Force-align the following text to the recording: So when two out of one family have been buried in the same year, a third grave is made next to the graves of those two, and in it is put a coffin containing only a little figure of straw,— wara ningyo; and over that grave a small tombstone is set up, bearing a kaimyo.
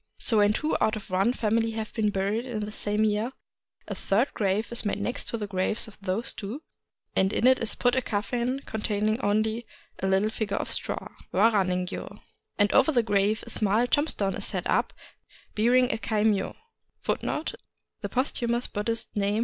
So 0.17 0.37
when 0.39 0.53
two 0.53 0.75
out 0.81 0.95
of 0.95 1.11
one 1.11 1.31
family 1.31 1.73
have 1.73 1.93
been 1.93 2.09
buried 2.09 2.43
in 2.43 2.61
the 2.61 2.71
same 2.71 3.03
year, 3.03 3.33
a 3.87 3.93
third 3.93 4.33
grave 4.33 4.71
is 4.71 4.83
made 4.83 4.99
next 4.99 5.25
to 5.27 5.37
the 5.37 5.45
graves 5.45 5.87
of 5.87 5.99
those 6.01 6.33
two, 6.33 6.63
and 7.15 7.31
in 7.31 7.45
it 7.45 7.59
is 7.59 7.75
put 7.75 7.95
a 7.95 8.01
coffin 8.01 8.61
containing 8.65 9.21
only 9.21 9.67
a 9.99 10.07
little 10.07 10.31
figure 10.31 10.57
of 10.57 10.71
straw,— 10.71 11.07
wara 11.35 11.63
ningyo; 11.63 12.19
and 12.57 12.73
over 12.73 12.91
that 12.91 13.03
grave 13.03 13.43
a 13.45 13.51
small 13.51 13.85
tombstone 13.85 14.33
is 14.33 14.43
set 14.45 14.65
up, 14.65 14.91
bearing 15.53 15.93
a 15.93 15.99
kaimyo. 15.99 16.55